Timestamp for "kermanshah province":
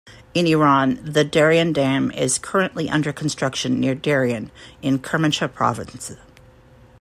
4.97-6.13